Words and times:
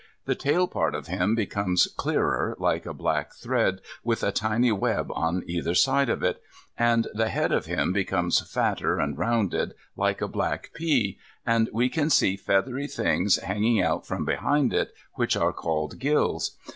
The 0.25 0.33
tail 0.33 0.67
part 0.67 0.95
of 0.95 1.05
him 1.05 1.35
becomes 1.35 1.85
clearer, 1.95 2.55
like 2.57 2.87
a 2.87 2.91
black 2.95 3.35
thread 3.35 3.81
with 4.03 4.23
a 4.23 4.31
fine 4.31 4.79
web 4.79 5.11
at 5.15 5.43
either 5.45 5.75
side 5.75 6.09
of 6.09 6.23
it, 6.23 6.41
and 6.75 7.05
the 7.13 7.29
head 7.29 7.51
of 7.51 7.67
him 7.67 7.93
becomes 7.93 8.39
fatter 8.51 8.97
and 8.99 9.15
rounded, 9.15 9.75
like 9.95 10.19
a 10.19 10.27
black 10.27 10.71
pea, 10.73 11.19
and 11.45 11.69
we 11.71 11.87
can 11.87 12.09
see 12.09 12.35
feathery 12.35 12.87
things 12.87 13.35
hanging 13.43 13.79
out 13.79 14.07
from 14.07 14.25
behind 14.25 14.73
it, 14.73 14.91
which 15.17 15.37
are 15.37 15.53
called 15.53 15.99
gills. 15.99 16.55